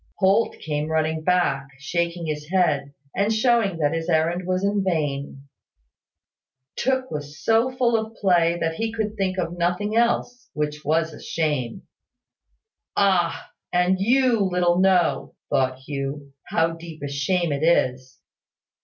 [0.17, 5.47] Holt came running back, shaking his head, and showing that his errand was in vain.
[6.75, 11.13] Tooke was so full of play that he could think of nothing else; which was
[11.13, 11.83] a shame.
[12.97, 13.51] "Ah!
[13.71, 18.17] And you little know," thought Hugh, "how deep a shame it is."